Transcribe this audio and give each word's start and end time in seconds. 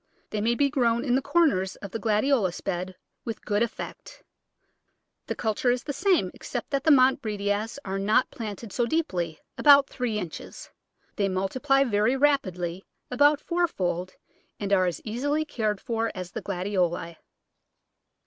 They 0.31 0.41
may 0.41 0.55
be 0.55 0.67
grown 0.71 1.05
in 1.05 1.13
the 1.13 1.21
corners 1.21 1.75
of 1.75 1.91
the 1.91 1.99
Gladiolus 1.99 2.59
bed 2.59 2.95
with 3.23 3.45
good 3.45 3.61
effect 3.61 4.23
The 5.27 5.35
culture 5.35 5.69
is 5.69 5.83
the 5.83 5.93
same, 5.93 6.31
except 6.33 6.71
that 6.71 6.83
the 6.85 6.89
Montbretias 6.89 7.77
are 7.85 7.99
not 7.99 8.31
plant 8.31 8.63
ed 8.63 8.73
so 8.73 8.87
deeply— 8.87 9.37
about 9.59 9.87
three 9.87 10.17
inches. 10.17 10.71
They 11.17 11.29
multiply 11.29 11.83
very 11.83 12.17
rapidly— 12.17 12.83
about 13.11 13.39
fourfold, 13.39 14.15
and 14.59 14.73
are 14.73 14.87
as 14.87 15.01
easily 15.05 15.45
cared 15.45 15.79
for 15.79 16.11
as 16.15 16.31
the 16.31 16.41
Gladioli. 16.41 17.17